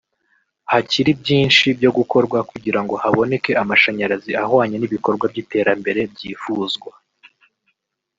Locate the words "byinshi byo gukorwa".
1.21-2.37